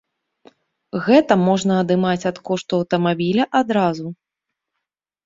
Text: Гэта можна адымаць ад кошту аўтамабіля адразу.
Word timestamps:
Гэта 1.07 1.33
можна 1.47 1.73
адымаць 1.83 2.27
ад 2.31 2.37
кошту 2.49 2.73
аўтамабіля 2.79 3.45
адразу. 3.61 4.07